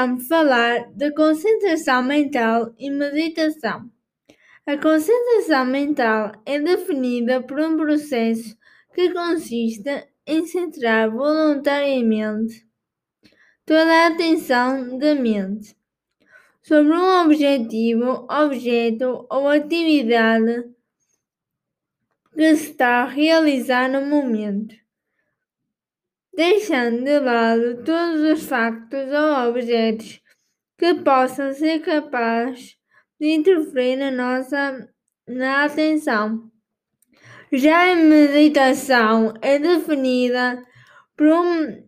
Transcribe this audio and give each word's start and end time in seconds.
vamos 0.00 0.28
falar 0.28 0.92
de 0.92 1.10
concentração 1.10 2.04
mental 2.04 2.72
e 2.78 2.88
meditação. 2.88 3.90
A 4.64 4.76
concentração 4.76 5.64
mental 5.64 6.40
é 6.46 6.60
definida 6.60 7.42
por 7.42 7.58
um 7.58 7.76
processo 7.76 8.56
que 8.94 9.12
consiste 9.12 10.06
em 10.24 10.46
centrar 10.46 11.10
voluntariamente 11.10 12.64
toda 13.66 14.04
a 14.04 14.06
atenção 14.06 14.96
da 14.98 15.16
mente 15.16 15.76
sobre 16.62 16.92
um 16.92 17.24
objetivo, 17.24 18.24
objeto 18.30 19.26
ou 19.28 19.48
atividade 19.48 20.64
que 22.36 22.54
se 22.54 22.70
está 22.70 23.02
a 23.02 23.08
realizar 23.08 23.90
no 23.90 24.06
momento, 24.06 24.76
deixando 26.38 27.02
de 27.02 27.18
lado 27.18 27.82
todos 27.82 28.20
os 28.20 28.44
factos 28.44 29.10
ou 29.12 29.48
objetos 29.48 30.20
que 30.78 30.94
possam 30.94 31.52
ser 31.52 31.80
capazes 31.80 32.76
de 33.20 33.32
interferir 33.32 33.96
na 33.96 34.12
nossa 34.12 34.88
na 35.26 35.64
atenção. 35.64 36.48
Já 37.52 37.90
a 37.90 37.96
meditação 37.96 39.34
é 39.42 39.58
definida 39.58 40.62
por, 41.16 41.26
um, 41.26 41.82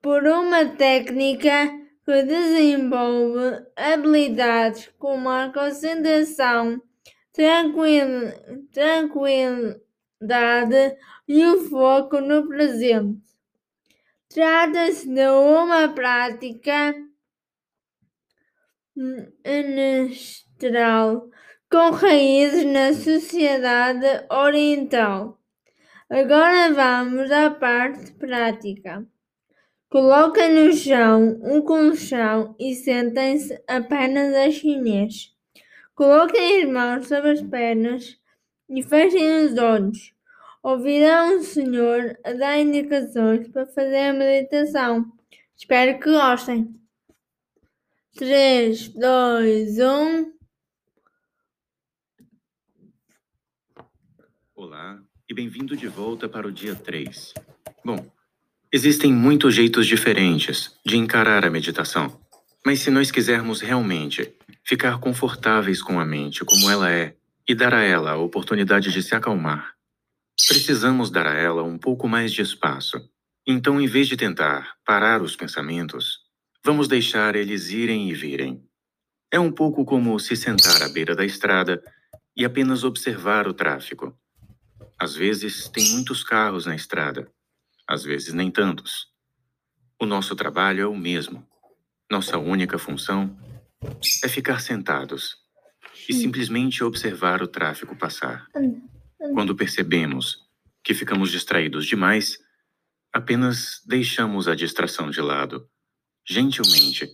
por 0.00 0.22
uma 0.22 0.66
técnica 0.66 1.68
que 2.04 2.22
desenvolve 2.22 3.60
habilidades 3.74 4.88
como 5.00 5.28
a 5.28 5.52
concentração, 5.52 6.80
tranquil, 7.32 8.06
tranquilidade 8.72 9.82
e 11.26 11.44
o 11.44 11.68
foco 11.68 12.20
no 12.20 12.46
presente. 12.46 13.33
Trata-se 14.34 15.08
de 15.08 15.28
uma 15.28 15.94
prática 15.94 16.92
ancestral 19.46 21.30
com 21.70 21.90
raízes 21.90 22.64
na 22.64 22.92
sociedade 22.94 24.26
oriental. 24.28 25.38
Agora 26.10 26.74
vamos 26.74 27.30
à 27.30 27.48
parte 27.48 28.10
prática. 28.14 29.06
Coloquem 29.88 30.52
no 30.52 30.72
chão 30.72 31.38
um 31.40 31.62
colchão 31.62 32.56
e 32.58 32.74
sentem-se 32.74 33.62
apenas 33.68 34.34
a 34.34 34.50
chinês. 34.50 35.32
Coloquem 35.94 36.64
as 36.64 36.68
mãos 36.68 37.06
sobre 37.06 37.30
as 37.30 37.42
pernas 37.42 38.20
e 38.68 38.82
fechem 38.82 39.44
os 39.44 39.56
olhos. 39.56 40.13
Ouvirão 40.64 41.40
o 41.40 41.42
Senhor 41.42 42.18
a 42.24 42.32
dar 42.32 42.58
indicações 42.58 43.46
para 43.48 43.66
fazer 43.66 44.08
a 44.08 44.12
meditação. 44.14 45.12
Espero 45.54 46.00
que 46.00 46.10
gostem. 46.10 46.74
3, 48.16 48.88
2, 48.88 49.78
1. 49.78 50.32
Olá 54.54 55.02
e 55.28 55.34
bem-vindo 55.34 55.76
de 55.76 55.86
volta 55.86 56.30
para 56.30 56.48
o 56.48 56.52
dia 56.52 56.74
3. 56.74 57.34
Bom, 57.84 58.10
Existem 58.72 59.12
muitos 59.12 59.54
jeitos 59.54 59.86
diferentes 59.86 60.76
de 60.84 60.96
encarar 60.96 61.44
a 61.44 61.50
meditação, 61.50 62.18
mas 62.64 62.80
se 62.80 62.90
nós 62.90 63.10
quisermos 63.10 63.60
realmente 63.60 64.34
ficar 64.64 64.98
confortáveis 64.98 65.82
com 65.82 66.00
a 66.00 66.06
mente 66.06 66.42
como 66.42 66.68
ela 66.68 66.90
é 66.90 67.14
e 67.46 67.54
dar 67.54 67.74
a 67.74 67.82
ela 67.82 68.12
a 68.12 68.16
oportunidade 68.16 68.90
de 68.90 69.00
se 69.00 69.14
acalmar, 69.14 69.73
precisamos 70.46 71.10
dar 71.10 71.26
a 71.26 71.34
ela 71.34 71.62
um 71.62 71.78
pouco 71.78 72.08
mais 72.08 72.32
de 72.32 72.42
espaço. 72.42 72.98
Então, 73.46 73.80
em 73.80 73.86
vez 73.86 74.08
de 74.08 74.16
tentar 74.16 74.74
parar 74.84 75.22
os 75.22 75.36
pensamentos, 75.36 76.20
vamos 76.64 76.88
deixar 76.88 77.36
eles 77.36 77.70
irem 77.70 78.10
e 78.10 78.14
virem. 78.14 78.64
É 79.30 79.38
um 79.38 79.52
pouco 79.52 79.84
como 79.84 80.18
se 80.18 80.36
sentar 80.36 80.82
à 80.82 80.88
beira 80.88 81.14
da 81.14 81.24
estrada 81.24 81.82
e 82.36 82.44
apenas 82.44 82.84
observar 82.84 83.46
o 83.46 83.54
tráfego. 83.54 84.16
Às 84.98 85.14
vezes, 85.14 85.68
tem 85.68 85.90
muitos 85.90 86.24
carros 86.24 86.66
na 86.66 86.74
estrada 86.74 87.30
às 87.86 88.02
vezes 88.02 88.32
nem 88.32 88.50
tantos. 88.50 89.08
O 90.00 90.06
nosso 90.06 90.34
trabalho 90.34 90.82
é 90.82 90.86
o 90.86 90.96
mesmo. 90.96 91.46
Nossa 92.10 92.38
única 92.38 92.78
função 92.78 93.36
é 94.22 94.28
ficar 94.28 94.60
sentados 94.60 95.36
e 96.08 96.12
simplesmente 96.12 96.82
observar 96.82 97.42
o 97.42 97.48
tráfego 97.48 97.96
passar. 97.96 98.46
Quando 99.32 99.54
percebemos 99.54 100.44
que 100.82 100.92
ficamos 100.92 101.30
distraídos 101.30 101.86
demais, 101.86 102.38
apenas 103.12 103.80
deixamos 103.86 104.46
a 104.48 104.54
distração 104.54 105.10
de 105.10 105.20
lado, 105.20 105.66
gentilmente, 106.28 107.10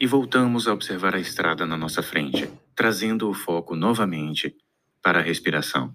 e 0.00 0.06
voltamos 0.06 0.66
a 0.66 0.72
observar 0.72 1.14
a 1.14 1.20
estrada 1.20 1.64
na 1.64 1.76
nossa 1.76 2.02
frente, 2.02 2.50
trazendo 2.74 3.30
o 3.30 3.34
foco 3.34 3.76
novamente 3.76 4.56
para 5.00 5.20
a 5.20 5.22
respiração. 5.22 5.94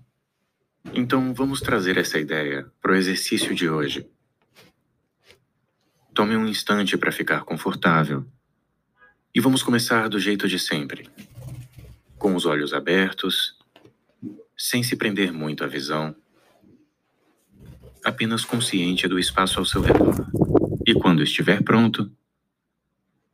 Então, 0.93 1.33
vamos 1.33 1.59
trazer 1.59 1.97
essa 1.97 2.17
ideia 2.17 2.71
para 2.81 2.93
o 2.93 2.95
exercício 2.95 3.53
de 3.53 3.69
hoje. 3.69 4.09
Tome 6.13 6.35
um 6.35 6.47
instante 6.47 6.97
para 6.97 7.11
ficar 7.11 7.43
confortável. 7.43 8.25
E 9.35 9.39
vamos 9.39 9.61
começar 9.61 10.07
do 10.09 10.19
jeito 10.19 10.47
de 10.47 10.57
sempre. 10.57 11.09
Com 12.17 12.35
os 12.35 12.45
olhos 12.45 12.73
abertos, 12.73 13.60
sem 14.61 14.83
se 14.83 14.95
prender 14.95 15.33
muito 15.33 15.63
à 15.63 15.67
visão, 15.67 16.15
apenas 18.05 18.45
consciente 18.45 19.07
do 19.07 19.17
espaço 19.17 19.57
ao 19.57 19.65
seu 19.65 19.81
redor. 19.81 20.13
E 20.85 20.93
quando 20.93 21.23
estiver 21.23 21.63
pronto, 21.63 22.11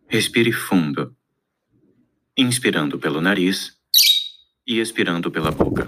respire 0.08 0.54
fundo, 0.54 1.14
inspirando 2.38 2.98
pelo 2.98 3.20
nariz 3.20 3.78
e 4.66 4.80
expirando 4.80 5.30
pela 5.30 5.52
boca. 5.52 5.86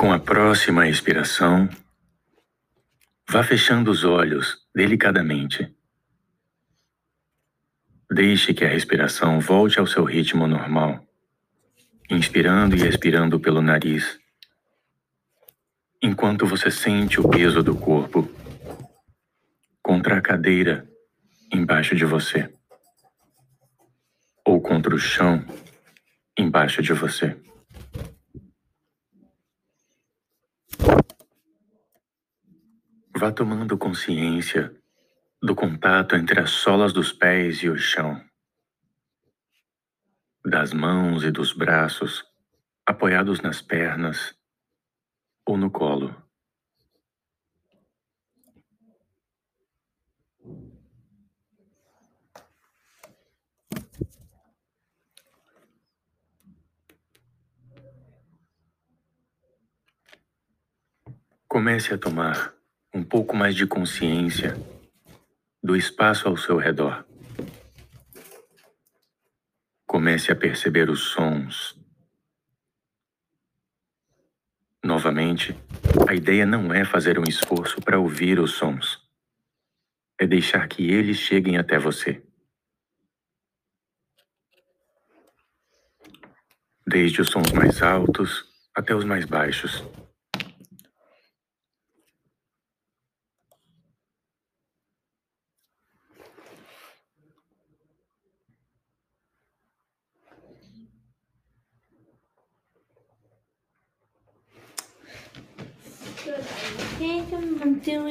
Com 0.00 0.14
a 0.14 0.18
próxima 0.18 0.88
expiração, 0.88 1.68
vá 3.28 3.42
fechando 3.42 3.90
os 3.90 4.02
olhos 4.02 4.66
delicadamente. 4.74 5.76
Deixe 8.10 8.54
que 8.54 8.64
a 8.64 8.68
respiração 8.68 9.40
volte 9.40 9.78
ao 9.78 9.86
seu 9.86 10.02
ritmo 10.04 10.46
normal, 10.46 11.06
inspirando 12.08 12.74
e 12.76 12.88
expirando 12.88 13.38
pelo 13.38 13.60
nariz, 13.60 14.18
enquanto 16.00 16.46
você 16.46 16.70
sente 16.70 17.20
o 17.20 17.28
peso 17.28 17.62
do 17.62 17.76
corpo 17.76 18.26
contra 19.82 20.16
a 20.16 20.22
cadeira 20.22 20.88
embaixo 21.52 21.94
de 21.94 22.06
você 22.06 22.50
ou 24.46 24.62
contra 24.62 24.94
o 24.94 24.98
chão 24.98 25.44
embaixo 26.38 26.80
de 26.80 26.94
você. 26.94 27.38
Vá 33.20 33.30
tomando 33.30 33.76
consciência 33.76 34.74
do 35.42 35.54
contato 35.54 36.16
entre 36.16 36.40
as 36.40 36.52
solas 36.52 36.90
dos 36.90 37.12
pés 37.12 37.58
e 37.58 37.68
o 37.68 37.76
chão, 37.76 38.18
das 40.42 40.72
mãos 40.72 41.22
e 41.22 41.30
dos 41.30 41.52
braços 41.52 42.24
apoiados 42.86 43.42
nas 43.42 43.60
pernas 43.60 44.34
ou 45.44 45.58
no 45.58 45.70
colo. 45.70 46.16
Comece 61.46 61.92
a 61.92 61.98
tomar 61.98 62.58
um 62.92 63.04
pouco 63.04 63.36
mais 63.36 63.54
de 63.54 63.66
consciência 63.66 64.56
do 65.62 65.76
espaço 65.76 66.28
ao 66.28 66.36
seu 66.36 66.56
redor. 66.56 67.04
Comece 69.86 70.32
a 70.32 70.36
perceber 70.36 70.88
os 70.88 71.00
sons. 71.00 71.78
Novamente, 74.82 75.56
a 76.08 76.14
ideia 76.14 76.46
não 76.46 76.72
é 76.72 76.84
fazer 76.84 77.18
um 77.18 77.24
esforço 77.24 77.80
para 77.80 77.98
ouvir 77.98 78.40
os 78.40 78.52
sons. 78.52 78.98
É 80.18 80.26
deixar 80.26 80.66
que 80.68 80.90
eles 80.90 81.18
cheguem 81.18 81.58
até 81.58 81.78
você. 81.78 82.22
Desde 86.86 87.20
os 87.20 87.28
sons 87.28 87.52
mais 87.52 87.82
altos 87.82 88.48
até 88.74 88.94
os 88.94 89.04
mais 89.04 89.24
baixos. 89.24 89.84
Que 107.80 107.90
eu? 107.92 108.08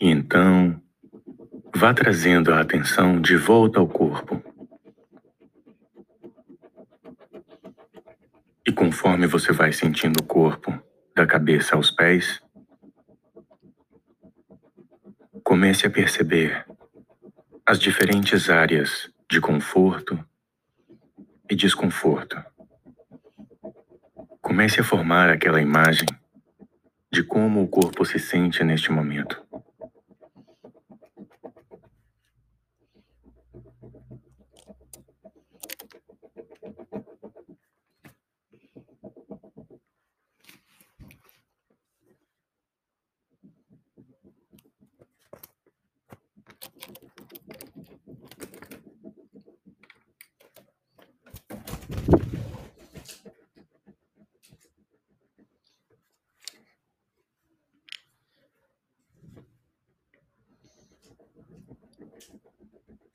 Então, 0.00 0.82
vá 1.74 1.94
trazendo 1.94 2.52
a 2.52 2.60
atenção 2.60 3.20
de 3.20 3.36
volta 3.36 3.78
ao 3.78 3.86
corpo. 3.86 4.42
E 8.66 8.72
conforme 8.72 9.26
você 9.26 9.52
vai 9.52 9.72
sentindo 9.72 10.18
o 10.20 10.26
corpo, 10.26 10.72
da 11.14 11.26
cabeça 11.26 11.76
aos 11.76 11.90
pés, 11.90 12.40
comece 15.44 15.86
a 15.86 15.90
perceber 15.90 16.69
as 17.70 17.78
diferentes 17.78 18.50
áreas 18.50 19.08
de 19.30 19.40
conforto 19.40 20.18
e 21.48 21.54
desconforto. 21.54 22.36
Comece 24.42 24.80
a 24.80 24.84
formar 24.84 25.30
aquela 25.30 25.60
imagem 25.60 26.08
de 27.12 27.22
como 27.22 27.62
o 27.62 27.68
corpo 27.68 28.04
se 28.04 28.18
sente 28.18 28.64
neste 28.64 28.90
momento. 28.90 29.40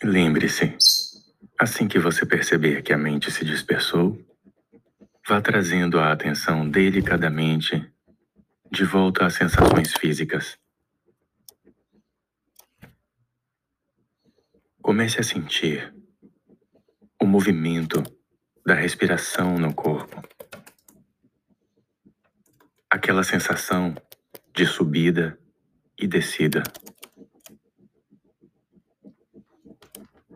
Lembre-se, 0.03 0.77
assim 1.57 1.87
que 1.87 1.97
você 1.97 2.25
perceber 2.25 2.81
que 2.83 2.91
a 2.91 2.97
mente 2.97 3.31
se 3.31 3.45
dispersou, 3.45 4.19
vá 5.27 5.41
trazendo 5.41 5.97
a 5.99 6.11
atenção 6.11 6.69
delicadamente 6.69 7.89
de 8.69 8.83
volta 8.83 9.25
às 9.25 9.35
sensações 9.35 9.93
físicas. 9.93 10.57
Comece 14.81 15.21
a 15.21 15.23
sentir 15.23 15.95
o 17.21 17.25
movimento 17.25 18.03
da 18.65 18.73
respiração 18.73 19.57
no 19.57 19.73
corpo. 19.73 20.21
Aquela 22.89 23.23
sensação 23.23 23.95
de 24.53 24.65
subida 24.65 25.39
e 25.97 26.05
descida. 26.05 26.63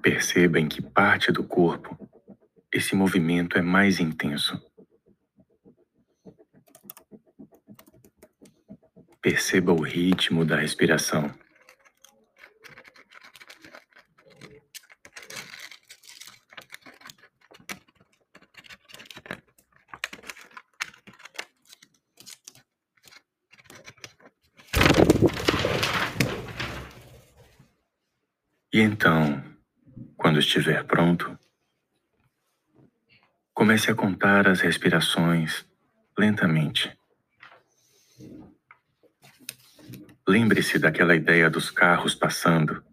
Perceba 0.02 0.60
em 0.60 0.68
que 0.68 0.82
parte 0.82 1.32
do 1.32 1.44
corpo 1.44 1.98
esse 2.72 2.96
movimento 2.96 3.58
é 3.58 3.62
mais 3.62 4.00
intenso. 4.00 4.62
Perceba 9.22 9.74
o 9.74 9.82
ritmo 9.82 10.46
da 10.46 10.56
respiração. 10.56 11.34
E 28.72 28.82
então, 28.82 29.49
quando 30.30 30.42
estiver 30.42 30.84
pronto, 30.84 31.40
comece 33.52 33.90
a 33.90 33.96
contar 33.96 34.48
as 34.48 34.62
respirações 34.62 35.66
lentamente. 36.16 36.96
Lembre-se 40.28 40.78
daquela 40.78 41.16
ideia 41.16 41.50
dos 41.50 41.72
carros 41.72 42.14
passando, 42.14 42.84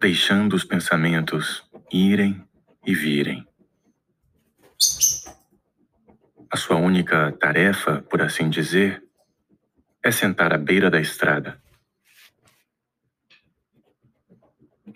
deixando 0.00 0.54
os 0.54 0.64
pensamentos 0.64 1.62
irem 1.92 2.44
e 2.84 2.92
virem. 2.92 3.46
A 6.50 6.56
sua 6.56 6.74
única 6.74 7.30
tarefa, 7.38 8.02
por 8.02 8.20
assim 8.20 8.50
dizer, 8.50 9.00
é 10.02 10.10
sentar 10.10 10.52
à 10.52 10.58
beira 10.58 10.90
da 10.90 11.00
estrada 11.00 11.62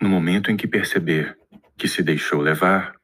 No 0.01 0.07
momento 0.07 0.49
em 0.49 0.55
que 0.55 0.65
perceber 0.65 1.37
que 1.77 1.85
se 1.85 2.01
deixou 2.01 2.39
levar, 2.39 2.95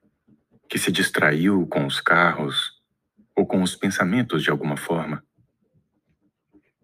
que 0.69 0.79
se 0.79 0.89
distraiu 0.89 1.67
com 1.67 1.85
os 1.85 1.99
carros 1.99 2.81
ou 3.35 3.45
com 3.45 3.61
os 3.61 3.75
pensamentos 3.75 4.41
de 4.41 4.49
alguma 4.49 4.77
forma, 4.77 5.21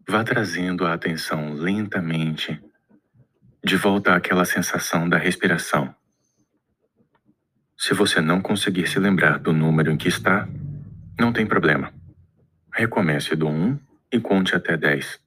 vá 0.06 0.22
trazendo 0.22 0.86
a 0.86 0.94
atenção 0.94 1.54
lentamente 1.54 2.62
de 3.64 3.78
volta 3.78 4.14
àquela 4.14 4.44
sensação 4.44 5.08
da 5.08 5.18
respiração. 5.18 5.96
Se 7.78 7.94
você 7.94 8.20
não 8.20 8.42
conseguir 8.42 8.88
se 8.88 9.00
lembrar 9.00 9.40
do 9.40 9.54
número 9.54 9.92
em 9.92 9.98
que 9.98 10.10
está, 10.10 10.46
não 11.18 11.32
tem 11.32 11.46
problema. 11.48 11.94
Recomece 12.74 13.34
do 13.34 13.48
1 13.48 13.80
e 14.12 14.20
conte 14.20 14.56
até 14.56 14.76
10. 14.76 15.22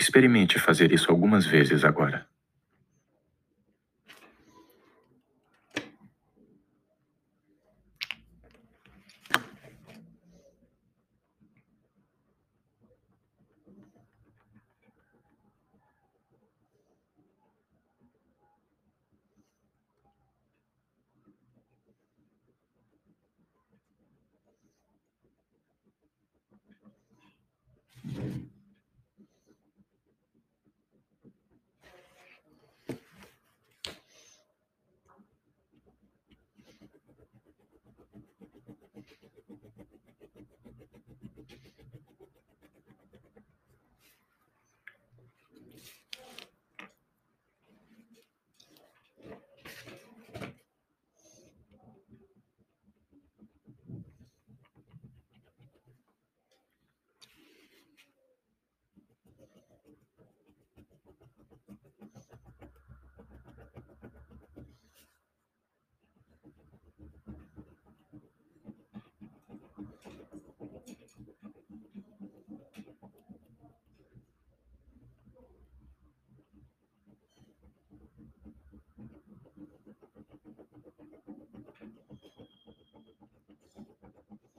Experimente 0.00 0.58
fazer 0.58 0.90
isso 0.90 1.10
algumas 1.10 1.44
vezes 1.44 1.84
agora. 1.84 2.26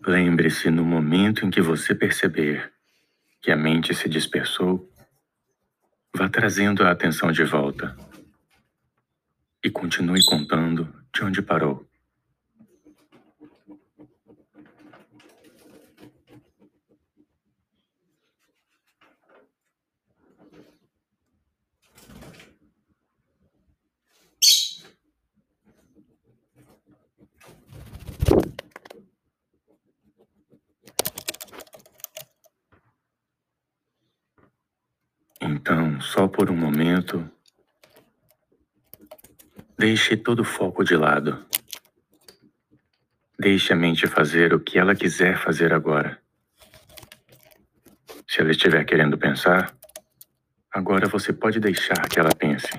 Lembre-se 0.07 0.69
no 0.69 0.85
momento 0.85 1.43
em 1.43 1.49
que 1.49 1.59
você 1.59 1.95
perceber 1.95 2.71
que 3.41 3.51
a 3.51 3.57
mente 3.57 3.91
se 3.95 4.07
dispersou, 4.07 4.87
vá 6.15 6.29
trazendo 6.29 6.83
a 6.83 6.91
atenção 6.91 7.31
de 7.31 7.43
volta 7.43 7.97
e 9.63 9.69
continue 9.69 10.23
contando 10.23 10.93
de 11.11 11.23
onde 11.23 11.41
parou. 11.41 11.83
Então, 35.47 36.01
só 36.01 36.27
por 36.27 36.49
um 36.49 36.57
momento, 36.57 37.29
deixe 39.77 40.17
todo 40.17 40.39
o 40.39 40.43
foco 40.43 40.83
de 40.83 40.97
lado. 40.97 41.45
Deixe 43.37 43.71
a 43.71 43.75
mente 43.75 44.07
fazer 44.07 44.55
o 44.55 44.59
que 44.59 44.79
ela 44.79 44.95
quiser 44.95 45.37
fazer 45.37 45.71
agora. 45.71 46.19
Se 48.27 48.41
ela 48.41 48.49
estiver 48.49 48.83
querendo 48.85 49.19
pensar, 49.19 49.71
agora 50.71 51.07
você 51.07 51.31
pode 51.31 51.59
deixar 51.59 52.09
que 52.09 52.19
ela 52.19 52.33
pense. 52.35 52.69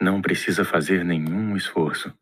Não 0.00 0.20
precisa 0.20 0.64
fazer 0.64 1.04
nenhum 1.04 1.56
esforço. 1.56 2.12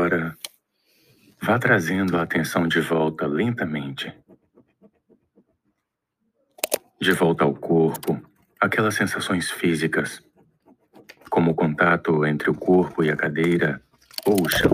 Agora, 0.00 0.34
vá 1.42 1.58
trazendo 1.58 2.16
a 2.16 2.22
atenção 2.22 2.66
de 2.66 2.80
volta 2.80 3.26
lentamente. 3.26 4.10
De 6.98 7.12
volta 7.12 7.44
ao 7.44 7.54
corpo, 7.54 8.18
aquelas 8.58 8.94
sensações 8.94 9.50
físicas, 9.50 10.22
como 11.28 11.50
o 11.50 11.54
contato 11.54 12.24
entre 12.24 12.48
o 12.48 12.54
corpo 12.54 13.04
e 13.04 13.10
a 13.10 13.16
cadeira 13.16 13.82
ou 14.24 14.40
o 14.40 14.48
chão. 14.48 14.72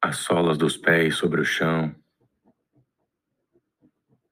As 0.00 0.16
solas 0.16 0.56
dos 0.56 0.78
pés 0.78 1.16
sobre 1.16 1.42
o 1.42 1.44
chão, 1.44 1.94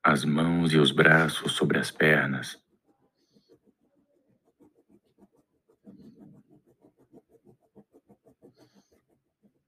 as 0.03 0.25
mãos 0.25 0.73
e 0.73 0.79
os 0.79 0.91
braços 0.91 1.53
sobre 1.53 1.79
as 1.79 1.91
pernas. 1.91 2.59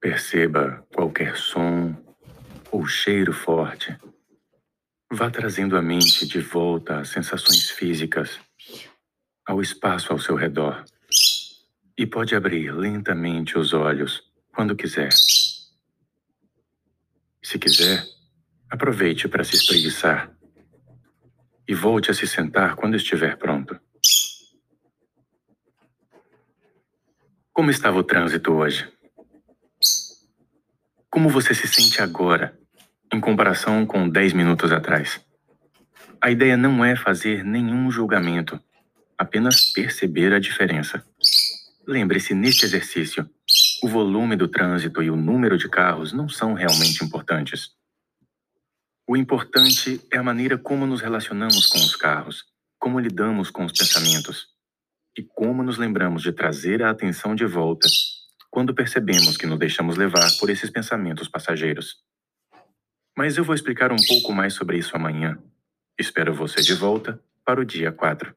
Perceba 0.09 0.87
qualquer 0.95 1.37
som 1.37 1.95
ou 2.73 2.87
cheiro 2.87 3.31
forte. 3.31 3.95
Vá 5.13 5.31
trazendo 5.31 5.77
a 5.77 5.83
mente 5.83 6.27
de 6.27 6.41
volta 6.41 7.01
às 7.01 7.11
sensações 7.11 7.69
físicas, 7.69 8.41
ao 9.45 9.61
espaço 9.61 10.11
ao 10.11 10.19
seu 10.19 10.35
redor. 10.35 10.83
E 11.95 12.07
pode 12.07 12.35
abrir 12.35 12.73
lentamente 12.73 13.59
os 13.59 13.75
olhos 13.75 14.23
quando 14.55 14.75
quiser. 14.75 15.11
Se 17.43 17.59
quiser, 17.59 18.03
aproveite 18.71 19.29
para 19.29 19.45
se 19.45 19.57
espreguiçar 19.57 20.35
e 21.69 21.75
volte 21.75 22.11
a 22.11 22.15
se 22.15 22.27
sentar 22.27 22.77
quando 22.77 22.97
estiver 22.97 23.37
pronto. 23.37 23.79
Como 27.53 27.71
estava 27.71 27.99
o 27.99 28.05
trânsito 28.05 28.55
hoje? 28.55 28.91
Como 31.11 31.31
você 31.31 31.55
se 31.55 31.67
sente 31.67 32.03
agora, 32.03 32.57
em 33.13 33.19
comparação 33.19 33.87
com 33.87 34.07
10 34.07 34.35
minutos 34.35 34.71
atrás? 34.71 35.19
A 36.21 36.31
ideia 36.31 36.55
não 36.55 36.85
é 36.85 36.95
fazer 36.95 37.43
nenhum 37.43 37.91
julgamento, 37.91 38.61
apenas 39.17 39.73
perceber 39.73 40.35
a 40.35 40.39
diferença. 40.39 41.03
Lembre-se, 41.87 42.35
neste 42.35 42.67
exercício, 42.67 43.29
o 43.83 43.89
volume 43.89 44.37
do 44.37 44.49
trânsito 44.49 45.03
e 45.03 45.11
o 45.11 45.17
número 45.17 45.57
de 45.57 45.67
carros 45.67 46.13
não 46.13 46.29
são 46.29 46.53
realmente 46.53 47.03
importantes. 47.03 47.71
O 49.09 49.17
importante 49.17 50.05
é 50.13 50.19
a 50.19 50.23
maneira 50.23 50.59
como 50.59 50.87
nos 50.87 51.01
relacionamos 51.01 51.67
com 51.69 51.79
os 51.79 51.97
carros, 51.97 52.45
como 52.79 53.01
lidamos 53.01 53.51
com 53.51 53.65
os 53.65 53.73
pensamentos 53.73 54.49
e 55.17 55.23
como 55.23 55.63
nos 55.63 55.79
lembramos 55.79 56.23
de 56.23 56.33
trazer 56.33 56.83
a 56.83 56.91
atenção 56.91 57.35
de 57.35 57.47
volta 57.47 57.89
quando 58.51 58.75
percebemos 58.75 59.37
que 59.37 59.47
nos 59.47 59.59
deixamos 59.59 59.97
levar 59.97 60.29
por 60.39 60.51
esses 60.51 60.71
pensamentos 60.71 61.29
passageiros. 61.29 62.03
Mas 63.17 63.37
eu 63.37 63.45
vou 63.45 63.55
explicar 63.55 63.93
um 63.93 63.97
pouco 64.09 64.33
mais 64.33 64.55
sobre 64.55 64.79
isso 64.79 64.97
amanhã. 64.97 65.39
Espero 65.99 66.35
você 66.35 66.63
de 66.63 66.75
volta 66.75 67.21
para 67.45 67.61
o 67.61 67.65
dia 67.65 67.91
4. 67.91 68.35